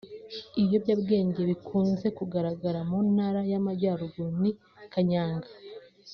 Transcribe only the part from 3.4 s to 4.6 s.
y’Amajyaruguru ni